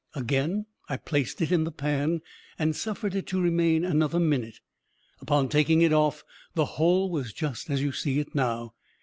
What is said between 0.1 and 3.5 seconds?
Again I placed it in the pan, and suffered it to